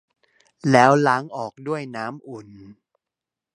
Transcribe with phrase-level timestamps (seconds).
[0.71, 2.47] แล้วล้างออกด้วยน้ำอุ่น